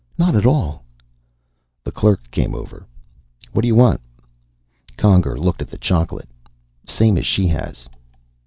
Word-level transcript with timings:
"Not 0.17 0.33
at 0.35 0.47
all." 0.47 0.83
The 1.83 1.91
clerk 1.91 2.31
came 2.31 2.55
over. 2.55 2.87
"What 3.51 3.61
do 3.61 3.67
you 3.67 3.75
want?" 3.75 4.01
Conger 4.97 5.37
looked 5.37 5.61
at 5.61 5.69
the 5.69 5.77
chocolate. 5.77 6.29
"Same 6.87 7.19
as 7.19 7.25
she 7.27 7.45
has." 7.49 7.85